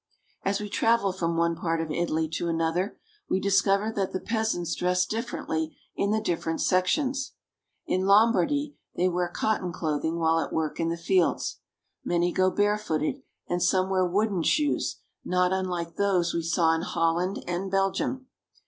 As 0.41 0.59
we 0.59 0.67
travel 0.67 1.13
from 1.13 1.37
one 1.37 1.55
part 1.55 1.79
of 1.79 1.91
Italy 1.91 2.27
to 2.29 2.47
another, 2.47 2.97
we 3.29 3.39
discover 3.39 3.91
that 3.95 4.13
the 4.13 4.19
peasants 4.19 4.73
dress 4.73 5.05
differently 5.05 5.77
in 5.95 6.09
the 6.09 6.19
different 6.19 6.59
sections. 6.59 7.33
In 7.85 8.07
Lombardy 8.07 8.75
they 8.95 9.07
wear 9.07 9.27
cotton 9.29 9.71
clothing 9.71 10.17
while 10.17 10.39
at 10.39 10.51
work 10.51 10.79
in 10.79 10.89
the 10.89 10.97
fields. 10.97 11.59
Many 12.03 12.31
go 12.31 12.49
barefooted, 12.49 13.21
and 13.47 13.61
some 13.61 13.91
Italian 13.91 14.01
Peasants. 14.11 14.23
NORTHERN 14.23 14.39
ITALY. 14.39 14.49
405 14.49 14.61
wear 14.65 14.69
wooden 14.73 14.79
shoes, 14.81 14.95
not 15.23 15.53
unlike 15.53 15.95
those 15.97 16.33
we 16.33 16.41
saw 16.41 16.73
in 16.73 16.81
Holland 16.81 17.43
and 17.47 17.69
Belgium. 17.69 18.25